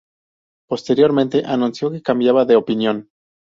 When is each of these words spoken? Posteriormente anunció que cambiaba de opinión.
Posteriormente 0.67 1.43
anunció 1.45 1.91
que 1.91 2.01
cambiaba 2.01 2.43
de 2.45 2.55
opinión. 2.55 3.11